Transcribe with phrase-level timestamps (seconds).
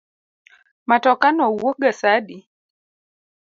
[0.89, 2.37] Matoka no wuok ga sa adi?